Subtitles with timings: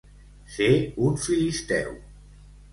[0.53, 0.69] Ser
[1.09, 1.95] un filisteu.